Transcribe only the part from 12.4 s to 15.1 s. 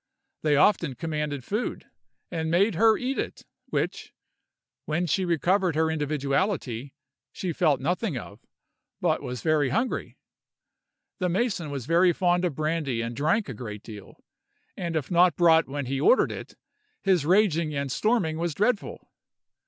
of brandy and drank a great deal; and